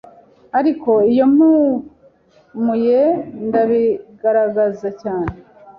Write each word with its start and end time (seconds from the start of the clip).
ariko 0.59 0.91
iyo 1.11 1.25
mpumuye 1.33 3.01
ndabigaragaza 3.47 4.87
cyane 5.01 5.33